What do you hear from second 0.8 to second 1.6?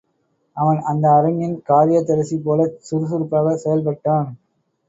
அந்த அரங்கின்